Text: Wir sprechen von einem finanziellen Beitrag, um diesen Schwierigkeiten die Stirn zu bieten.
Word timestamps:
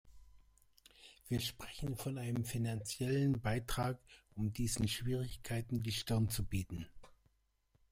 Wir 1.27 1.39
sprechen 1.41 1.95
von 1.95 2.17
einem 2.17 2.43
finanziellen 2.43 3.39
Beitrag, 3.39 3.99
um 4.33 4.51
diesen 4.51 4.87
Schwierigkeiten 4.87 5.83
die 5.83 5.91
Stirn 5.91 6.27
zu 6.27 6.43
bieten. 6.43 6.87